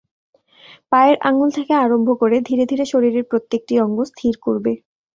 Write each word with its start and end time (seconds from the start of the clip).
পায়ের 0.91 1.17
আঙুল 1.21 1.49
থেকে 1.57 1.73
আরম্ভ 1.83 2.09
করে 2.21 2.37
ধীরে 2.47 2.63
ধীরে 2.71 2.85
শরীরের 2.91 3.25
প্রত্যেকটি 3.31 3.73
অঙ্গ 3.85 3.97
স্থির 4.11 4.33
করবে। 4.45 4.71